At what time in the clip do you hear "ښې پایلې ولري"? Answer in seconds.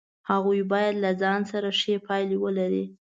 1.79-2.85